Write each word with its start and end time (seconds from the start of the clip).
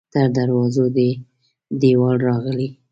تر 0.13 0.25
دروازو 0.37 0.85
دې 0.95 1.09
دیوال 1.81 2.17
راغلی 2.29 2.69